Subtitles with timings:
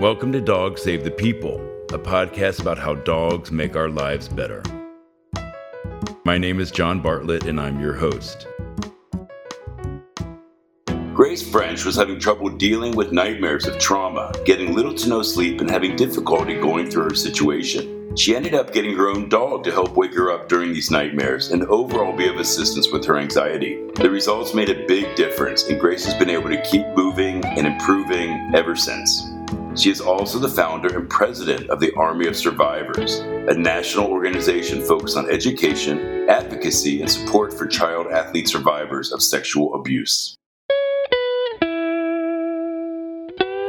[0.00, 1.54] Welcome to Dogs Save the People,
[1.92, 4.60] a podcast about how dogs make our lives better.
[6.24, 8.48] My name is John Bartlett, and I'm your host.
[11.14, 15.60] Grace French was having trouble dealing with nightmares of trauma, getting little to no sleep,
[15.60, 18.16] and having difficulty going through her situation.
[18.16, 21.52] She ended up getting her own dog to help wake her up during these nightmares
[21.52, 23.80] and overall be of assistance with her anxiety.
[23.94, 27.64] The results made a big difference, and Grace has been able to keep moving and
[27.64, 29.33] improving ever since.
[29.76, 34.80] She is also the founder and president of the Army of Survivors, a national organization
[34.80, 40.36] focused on education, advocacy, and support for child athlete survivors of sexual abuse.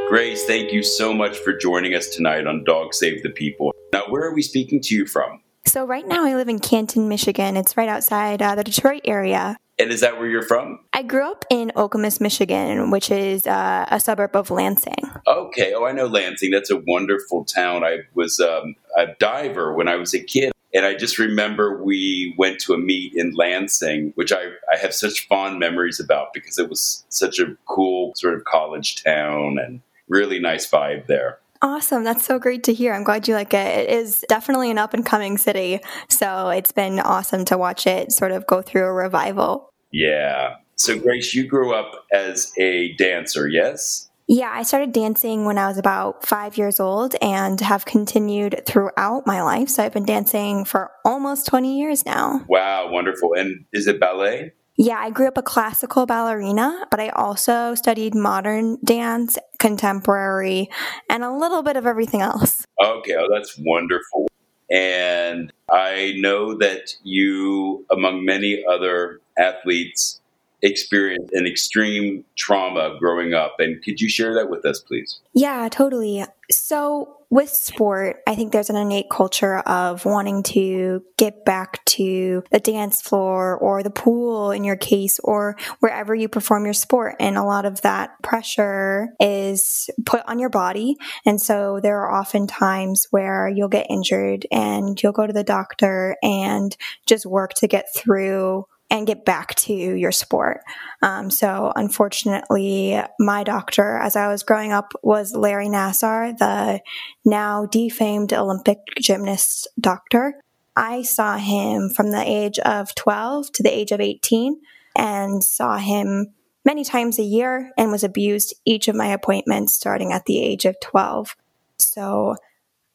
[0.07, 3.73] Grace, thank you so much for joining us tonight on Dog Save the People.
[3.91, 5.41] Now, where are we speaking to you from?
[5.65, 7.57] So, right now I live in Canton, Michigan.
[7.57, 9.57] It's right outside uh, the Detroit area.
[9.79, 10.79] And is that where you're from?
[10.93, 15.11] I grew up in Okemos, Michigan, which is uh, a suburb of Lansing.
[15.57, 15.73] Okay.
[15.73, 16.51] Oh, I know Lansing.
[16.51, 17.83] That's a wonderful town.
[17.83, 20.51] I was um, a diver when I was a kid.
[20.73, 24.93] And I just remember we went to a meet in Lansing, which I, I have
[24.93, 29.79] such fond memories about because it was such a cool sort of college town and
[30.09, 31.39] really nice vibe there.
[31.61, 32.03] Awesome.
[32.03, 32.93] That's so great to hear.
[32.93, 33.89] I'm glad you like it.
[33.89, 35.79] It is definitely an up and coming city.
[36.09, 39.71] So it's been awesome to watch it sort of go through a revival.
[39.91, 40.57] Yeah.
[40.75, 44.09] So, Grace, you grew up as a dancer, yes?
[44.27, 49.27] Yeah, I started dancing when I was about five years old and have continued throughout
[49.27, 49.69] my life.
[49.69, 52.43] So I've been dancing for almost 20 years now.
[52.47, 53.33] Wow, wonderful.
[53.33, 54.53] And is it ballet?
[54.77, 60.69] Yeah, I grew up a classical ballerina, but I also studied modern dance, contemporary,
[61.07, 62.65] and a little bit of everything else.
[62.83, 64.27] Okay, oh, that's wonderful.
[64.71, 70.19] And I know that you, among many other athletes,
[70.61, 73.55] experienced an extreme trauma growing up.
[73.59, 75.19] And could you share that with us, please?
[75.33, 76.25] Yeah, totally.
[76.51, 82.43] So, with sport, I think there's an innate culture of wanting to get back to
[82.51, 87.15] the dance floor or the pool in your case, or wherever you perform your sport.
[87.19, 90.97] And a lot of that pressure is put on your body.
[91.25, 95.43] And so there are often times where you'll get injured and you'll go to the
[95.43, 96.77] doctor and
[97.07, 100.61] just work to get through and get back to your sport.
[101.01, 106.81] Um, so, unfortunately, my doctor, as I was growing up, was Larry Nassar, the
[107.23, 110.35] now defamed Olympic gymnast doctor.
[110.75, 114.59] I saw him from the age of 12 to the age of 18
[114.95, 120.11] and saw him many times a year and was abused each of my appointments starting
[120.11, 121.35] at the age of 12.
[121.77, 122.35] So,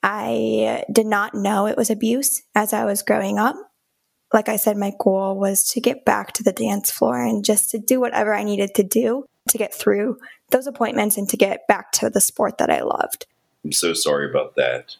[0.03, 3.57] I did not know it was abuse as I was growing up
[4.33, 7.71] like I said, my goal was to get back to the dance floor and just
[7.71, 10.19] to do whatever I needed to do to get through
[10.51, 13.27] those appointments and to get back to the sport that I loved.
[13.65, 14.97] I'm so sorry about that.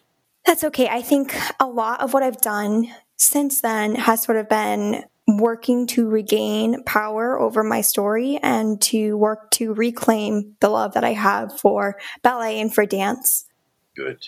[0.47, 0.89] That's okay.
[0.89, 5.87] I think a lot of what I've done since then has sort of been working
[5.87, 11.13] to regain power over my story and to work to reclaim the love that I
[11.13, 13.47] have for ballet and for dance.
[13.95, 14.27] Good.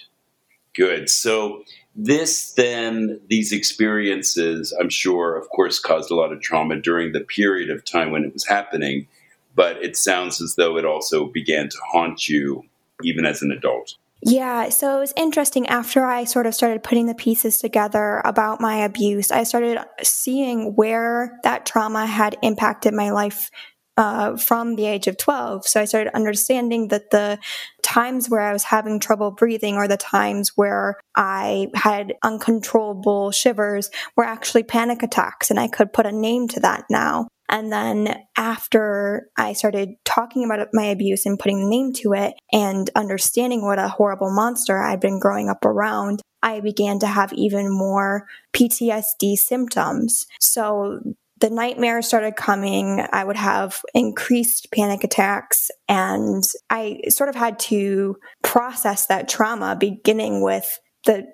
[0.74, 1.08] Good.
[1.08, 7.12] So, this then, these experiences, I'm sure, of course, caused a lot of trauma during
[7.12, 9.08] the period of time when it was happening,
[9.54, 12.64] but it sounds as though it also began to haunt you
[13.02, 13.96] even as an adult.
[14.24, 15.66] Yeah, so it was interesting.
[15.66, 20.76] After I sort of started putting the pieces together about my abuse, I started seeing
[20.76, 23.50] where that trauma had impacted my life
[23.96, 25.66] uh, from the age of 12.
[25.66, 27.38] So I started understanding that the
[27.82, 33.90] times where I was having trouble breathing or the times where I had uncontrollable shivers
[34.16, 35.50] were actually panic attacks.
[35.50, 37.28] And I could put a name to that now.
[37.48, 42.34] And then after I started talking about my abuse and putting the name to it
[42.50, 47.32] and understanding what a horrible monster I'd been growing up around, I began to have
[47.34, 50.26] even more PTSD symptoms.
[50.40, 51.00] So
[51.42, 53.04] the nightmares started coming.
[53.12, 59.76] I would have increased panic attacks, and I sort of had to process that trauma,
[59.78, 61.26] beginning with the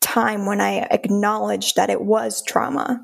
[0.00, 3.00] time when I acknowledged that it was trauma.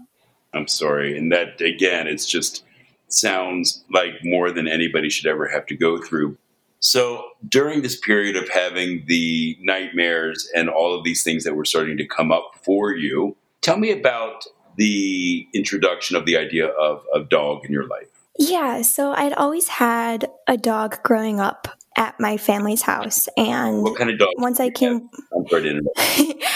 [0.52, 1.16] I'm sorry.
[1.16, 2.64] And that, again, it's just
[3.06, 6.36] sounds like more than anybody should ever have to go through.
[6.80, 11.64] So during this period of having the nightmares and all of these things that were
[11.64, 14.44] starting to come up for you, tell me about
[14.80, 18.08] the introduction of the idea of a dog in your life?
[18.38, 23.98] Yeah, so I'd always had a dog growing up at my family's house, and what
[23.98, 24.30] kind of dog?
[24.38, 25.10] Once I came,
[25.52, 25.82] right in.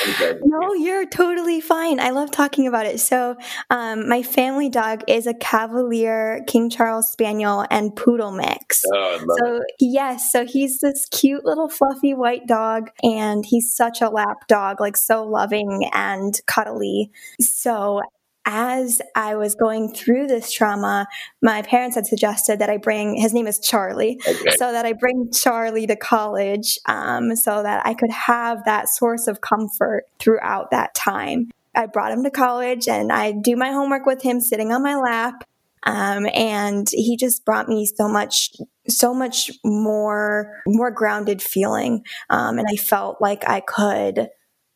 [0.05, 0.38] Okay.
[0.44, 1.99] no, you're totally fine.
[1.99, 3.00] I love talking about it.
[3.00, 3.37] So,
[3.71, 8.85] um, my family dog is a Cavalier King Charles Spaniel and Poodle mix.
[8.93, 9.62] Oh, so, it.
[9.81, 14.81] yes, so he's this cute little fluffy white dog, and he's such a lap dog,
[14.81, 17.11] like so loving and cuddly.
[17.41, 18.00] So,
[18.46, 21.06] as I was going through this trauma,
[21.43, 24.56] my parents had suggested that I bring his name is Charlie, okay.
[24.56, 29.26] so that I bring Charlie to college, um, so that I could have that source
[29.26, 31.50] of comfort throughout that time.
[31.75, 34.97] I brought him to college, and I do my homework with him sitting on my
[34.97, 35.44] lap.
[35.87, 38.52] Um, and he just brought me so much
[38.88, 44.29] so much more more grounded feeling um, and i felt like i could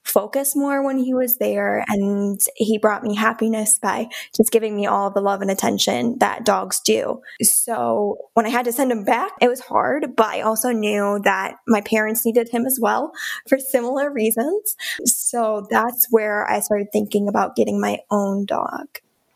[0.09, 1.85] focus more when he was there.
[1.89, 6.45] And he brought me happiness by just giving me all the love and attention that
[6.45, 7.21] dogs do.
[7.43, 11.21] So when I had to send him back, it was hard, but I also knew
[11.25, 13.13] that my parents needed him as well
[13.49, 14.77] for similar reasons.
[15.05, 18.87] So that's where I started thinking about getting my own dog.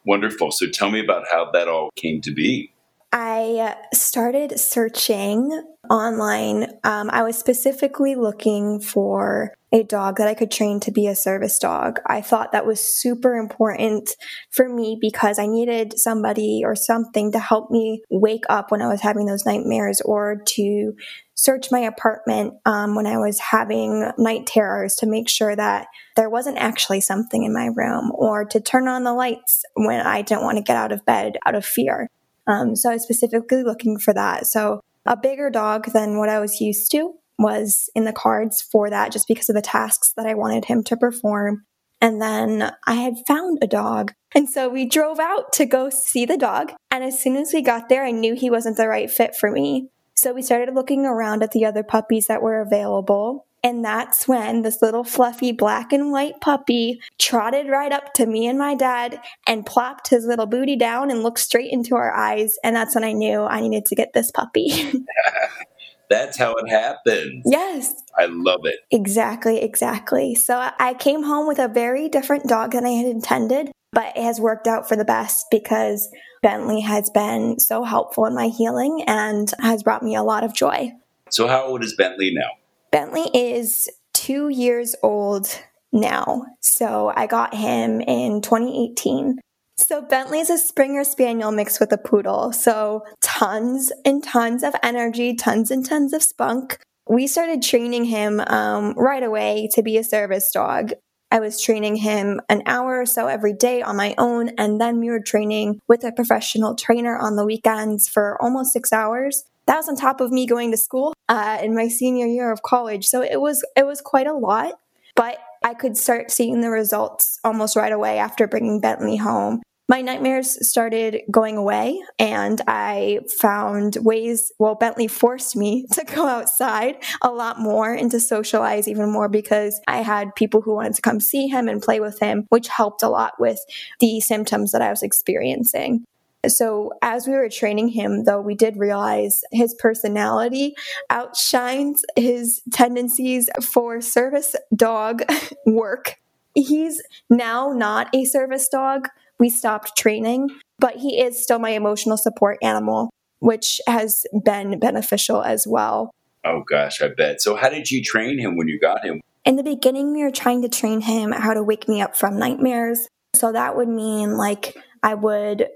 [0.04, 0.50] Wonderful.
[0.50, 2.72] So tell me about how that all came to be.
[3.12, 6.64] I started searching online.
[6.82, 11.14] Um, I was specifically looking for a dog that I could train to be a
[11.14, 11.98] service dog.
[12.06, 14.14] I thought that was super important
[14.50, 18.88] for me because I needed somebody or something to help me wake up when I
[18.88, 20.92] was having those nightmares or to
[21.34, 25.86] search my apartment um, when I was having night terrors to make sure that
[26.16, 30.20] there wasn't actually something in my room or to turn on the lights when I
[30.20, 32.08] didn't want to get out of bed out of fear.
[32.46, 34.46] Um, so I was specifically looking for that.
[34.46, 38.90] So a bigger dog than what I was used to was in the cards for
[38.90, 41.64] that just because of the tasks that I wanted him to perform.
[42.00, 44.12] And then I had found a dog.
[44.34, 46.72] And so we drove out to go see the dog.
[46.90, 49.50] And as soon as we got there, I knew he wasn't the right fit for
[49.50, 49.88] me.
[50.16, 53.46] So we started looking around at the other puppies that were available.
[53.64, 58.48] And that's when this little fluffy black and white puppy trotted right up to me
[58.48, 62.56] and my dad and plopped his little booty down and looked straight into our eyes.
[62.64, 65.04] And that's when I knew I needed to get this puppy.
[66.12, 67.42] That's how it happens.
[67.46, 67.94] Yes.
[68.18, 68.80] I love it.
[68.90, 70.34] Exactly, exactly.
[70.34, 74.22] So I came home with a very different dog than I had intended, but it
[74.22, 76.10] has worked out for the best because
[76.42, 80.54] Bentley has been so helpful in my healing and has brought me a lot of
[80.54, 80.92] joy.
[81.30, 82.50] So, how old is Bentley now?
[82.90, 85.48] Bentley is two years old
[85.92, 86.44] now.
[86.60, 89.38] So, I got him in 2018.
[89.86, 92.52] So Bentley is a Springer Spaniel mixed with a poodle.
[92.52, 96.78] So tons and tons of energy, tons and tons of spunk.
[97.08, 100.92] We started training him um, right away to be a service dog.
[101.32, 105.00] I was training him an hour or so every day on my own, and then
[105.00, 109.44] we were training with a professional trainer on the weekends for almost six hours.
[109.66, 112.62] That was on top of me going to school uh, in my senior year of
[112.62, 114.74] college, so it was it was quite a lot.
[115.16, 120.00] But I could start seeing the results almost right away after bringing Bentley home my
[120.00, 126.96] nightmares started going away and I found ways, well, Bentley forced me to go outside
[127.20, 131.02] a lot more and to socialize even more because I had people who wanted to
[131.02, 133.58] come see him and play with him, which helped a lot with
[134.00, 136.04] the symptoms that I was experiencing.
[136.48, 140.74] So, as we were training him, though, we did realize his personality
[141.08, 145.22] outshines his tendencies for service dog
[145.66, 146.16] work.
[146.54, 147.00] He's
[147.30, 149.08] now not a service dog,
[149.42, 153.10] we stopped training, but he is still my emotional support animal,
[153.40, 156.12] which has been beneficial as well.
[156.44, 157.42] Oh gosh, I bet.
[157.42, 159.20] So how did you train him when you got him?
[159.44, 162.38] In the beginning, we were trying to train him how to wake me up from
[162.38, 163.08] nightmares.
[163.34, 165.66] So that would mean like I would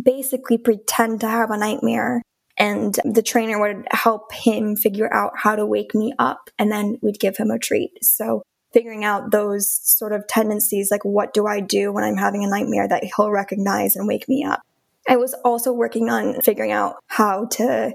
[0.00, 2.20] basically pretend to have a nightmare
[2.56, 6.98] and the trainer would help him figure out how to wake me up and then
[7.00, 7.92] we'd give him a treat.
[8.02, 8.42] So
[8.74, 12.48] figuring out those sort of tendencies like what do I do when I'm having a
[12.48, 14.60] nightmare that he'll recognize and wake me up.
[15.08, 17.92] I was also working on figuring out how to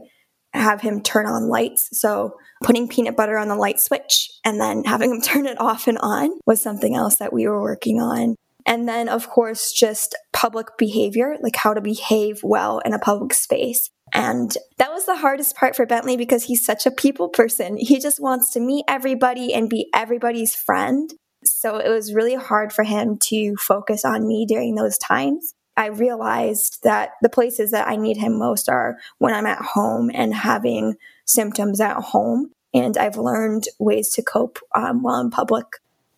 [0.54, 1.90] have him turn on lights.
[2.00, 5.88] So putting peanut butter on the light switch and then having him turn it off
[5.88, 8.36] and on was something else that we were working on.
[8.70, 13.34] And then, of course, just public behavior, like how to behave well in a public
[13.34, 13.90] space.
[14.14, 17.78] And that was the hardest part for Bentley because he's such a people person.
[17.78, 21.12] He just wants to meet everybody and be everybody's friend.
[21.44, 25.56] So it was really hard for him to focus on me during those times.
[25.76, 30.12] I realized that the places that I need him most are when I'm at home
[30.14, 30.94] and having
[31.26, 32.52] symptoms at home.
[32.72, 35.66] And I've learned ways to cope um, while in public.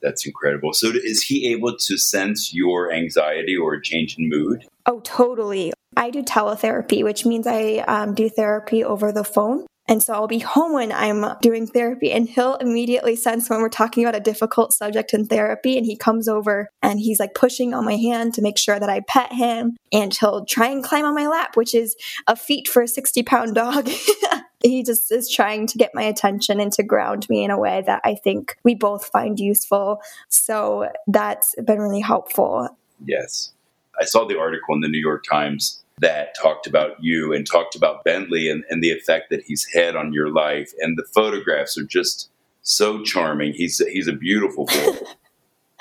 [0.01, 0.73] That's incredible.
[0.73, 4.65] So, is he able to sense your anxiety or change in mood?
[4.85, 5.73] Oh, totally.
[5.95, 9.65] I do teletherapy, which means I um, do therapy over the phone.
[9.87, 13.67] And so I'll be home when I'm doing therapy and he'll immediately sense when we're
[13.67, 17.73] talking about a difficult subject in therapy and he comes over and he's like pushing
[17.73, 21.03] on my hand to make sure that I pet him and he'll try and climb
[21.03, 21.95] on my lap, which is
[22.27, 23.89] a feat for a 60 pound dog.
[24.63, 27.83] he just is trying to get my attention and to ground me in a way
[27.85, 30.01] that I think we both find useful.
[30.29, 32.69] So that's been really helpful.
[33.05, 33.51] Yes.
[33.99, 37.75] I saw the article in the New York Times that talked about you and talked
[37.75, 40.71] about Bentley and, and the effect that he's had on your life.
[40.79, 42.29] And the photographs are just
[42.63, 43.53] so charming.
[43.53, 44.97] He's he's a beautiful boy.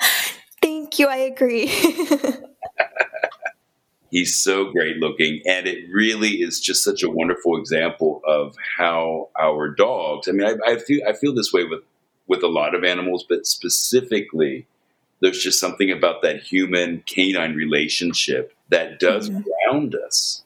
[0.61, 1.07] Thank you.
[1.07, 1.71] I agree.
[4.11, 9.29] he's so great looking and it really is just such a wonderful example of how
[9.39, 11.81] our dogs i mean i, I feel i feel this way with
[12.27, 14.67] with a lot of animals but specifically
[15.21, 19.41] there's just something about that human canine relationship that does mm-hmm.
[19.69, 20.43] ground us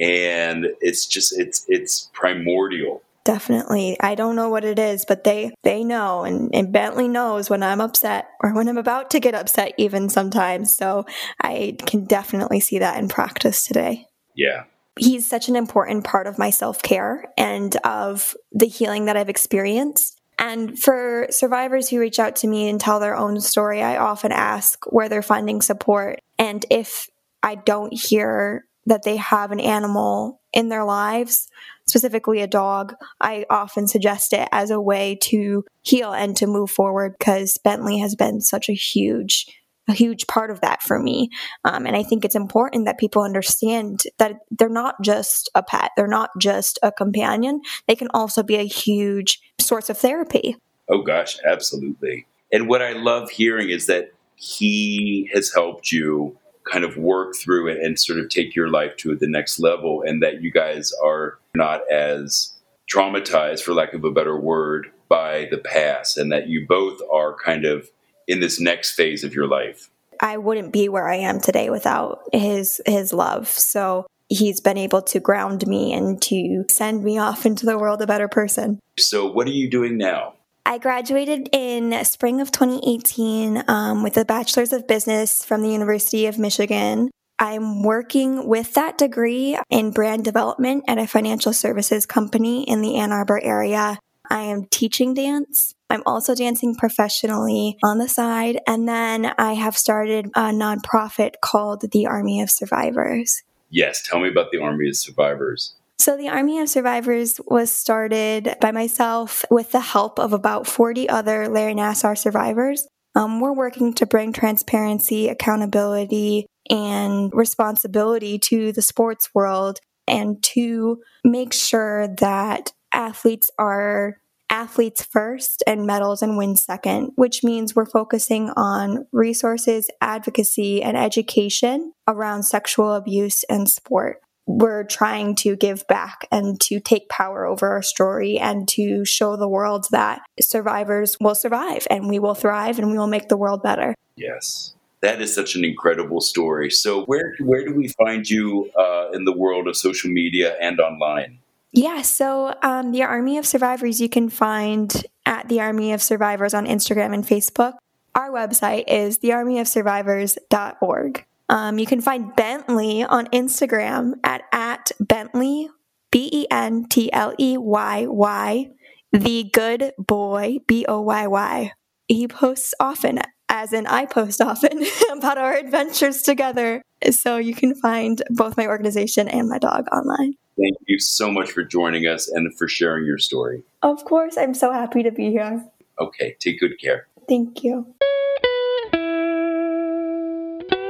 [0.00, 3.96] and it's just it's it's primordial definitely.
[4.00, 7.62] I don't know what it is but they they know and, and bentley knows when
[7.62, 10.74] i'm upset or when i'm about to get upset even sometimes.
[10.74, 11.06] So
[11.40, 14.06] i can definitely see that in practice today.
[14.34, 14.64] Yeah.
[14.98, 20.20] He's such an important part of my self-care and of the healing that i've experienced.
[20.38, 24.32] And for survivors who reach out to me and tell their own story, I often
[24.32, 26.20] ask where they're finding support.
[26.38, 27.06] And if
[27.42, 31.48] I don't hear that they have an animal in their lives,
[31.86, 36.70] specifically a dog, I often suggest it as a way to heal and to move
[36.70, 39.46] forward because Bentley has been such a huge
[39.88, 41.28] a huge part of that for me.
[41.64, 45.90] Um, and I think it's important that people understand that they're not just a pet,
[45.96, 47.60] they're not just a companion.
[47.88, 50.56] They can also be a huge source of therapy.
[50.88, 52.26] Oh, gosh, absolutely.
[52.52, 56.38] And what I love hearing is that he has helped you
[56.70, 60.02] kind of work through it and sort of take your life to the next level,
[60.06, 62.54] and that you guys are not as
[62.92, 67.36] traumatized, for lack of a better word, by the past, and that you both are
[67.36, 67.90] kind of
[68.26, 69.90] in this next phase of your life?
[70.20, 73.48] I wouldn't be where I am today without his his love.
[73.48, 78.00] So he's been able to ground me and to send me off into the world
[78.00, 78.78] a better person.
[78.98, 80.34] So what are you doing now?
[80.64, 86.26] I graduated in spring of 2018 um, with a bachelor's of business from the University
[86.26, 87.10] of Michigan.
[87.38, 92.96] I'm working with that degree in brand development at a financial services company in the
[92.96, 93.98] Ann Arbor area.
[94.30, 95.74] I am teaching dance.
[95.90, 98.60] I'm also dancing professionally on the side.
[98.66, 103.42] And then I have started a nonprofit called the Army of Survivors.
[103.68, 105.74] Yes, tell me about the Army of Survivors.
[105.98, 111.08] So, the Army of Survivors was started by myself with the help of about 40
[111.08, 112.88] other Larry Nassar survivors.
[113.14, 121.00] Um, we're working to bring transparency, accountability, and responsibility to the sports world and to
[121.24, 124.18] make sure that athletes are
[124.50, 130.96] athletes first and medals and wins second, which means we're focusing on resources, advocacy, and
[130.96, 134.18] education around sexual abuse and sport.
[134.46, 139.36] We're trying to give back and to take power over our story and to show
[139.36, 143.36] the world that survivors will survive and we will thrive and we will make the
[143.36, 143.94] world better.
[144.16, 144.74] Yes.
[145.00, 146.70] That is such an incredible story.
[146.70, 150.78] So, where where do we find you uh, in the world of social media and
[150.78, 151.38] online?
[151.72, 156.54] Yeah, so um, the Army of Survivors you can find at the Army of Survivors
[156.54, 157.74] on Instagram and Facebook.
[158.14, 161.24] Our website is thearmyofsurvivors.org.
[161.52, 165.68] Um, you can find Bentley on Instagram at, at Bentley,
[166.10, 168.70] B E N T L E Y Y,
[169.12, 171.72] the good boy, B O Y Y.
[172.08, 173.18] He posts often,
[173.50, 174.82] as in I post often,
[175.12, 176.80] about our adventures together.
[177.10, 180.32] So you can find both my organization and my dog online.
[180.56, 183.62] Thank you so much for joining us and for sharing your story.
[183.82, 185.62] Of course, I'm so happy to be here.
[186.00, 187.08] Okay, take good care.
[187.28, 187.94] Thank you.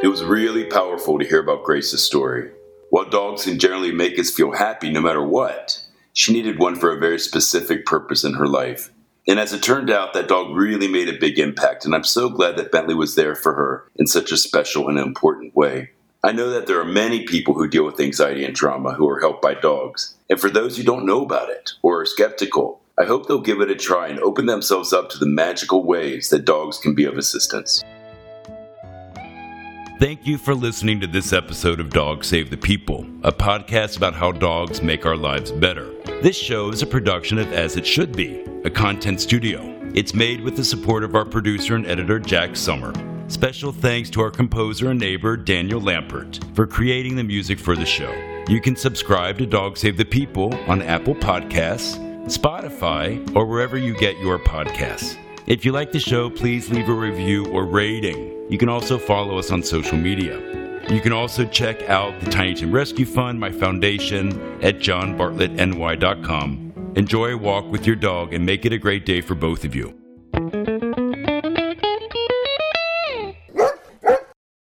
[0.02, 2.50] It was really powerful to hear about Grace's story.
[2.90, 5.80] While dogs can generally make us feel happy no matter what,
[6.12, 8.90] she needed one for a very specific purpose in her life.
[9.28, 12.28] And as it turned out, that dog really made a big impact, and I'm so
[12.28, 15.90] glad that Bentley was there for her in such a special and important way.
[16.24, 19.20] I know that there are many people who deal with anxiety and trauma who are
[19.20, 20.16] helped by dogs.
[20.28, 23.60] And for those who don't know about it or are skeptical, I hope they'll give
[23.60, 27.04] it a try and open themselves up to the magical ways that dogs can be
[27.04, 27.84] of assistance.
[30.02, 34.14] Thank you for listening to this episode of Dog Save the People, a podcast about
[34.14, 35.94] how dogs make our lives better.
[36.20, 39.60] This show is a production of As It Should Be, a content studio.
[39.94, 42.92] It's made with the support of our producer and editor, Jack Summer.
[43.28, 47.86] Special thanks to our composer and neighbor, Daniel Lampert, for creating the music for the
[47.86, 48.12] show.
[48.48, 53.96] You can subscribe to Dog Save the People on Apple Podcasts, Spotify, or wherever you
[53.96, 55.16] get your podcasts.
[55.46, 58.31] If you like the show, please leave a review or rating.
[58.52, 60.38] You can also follow us on social media.
[60.90, 64.28] You can also check out the Tiny Tim Rescue Fund, my foundation,
[64.62, 66.92] at johnbartlettny.com.
[66.94, 69.74] Enjoy a walk with your dog and make it a great day for both of
[69.74, 70.01] you.